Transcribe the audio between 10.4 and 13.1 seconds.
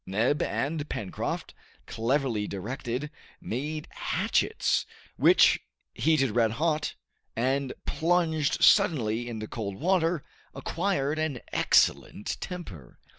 acquired an excellent temper.